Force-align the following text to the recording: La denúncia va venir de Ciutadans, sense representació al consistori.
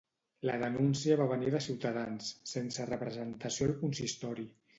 La 0.49 0.53
denúncia 0.61 1.17
va 1.19 1.27
venir 1.31 1.51
de 1.55 1.61
Ciutadans, 1.65 2.31
sense 2.53 2.87
representació 2.89 3.71
al 3.71 3.79
consistori. 3.85 4.49